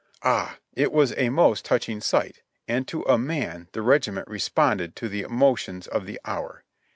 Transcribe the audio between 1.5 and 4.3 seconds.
touching sight, and to a man the regiment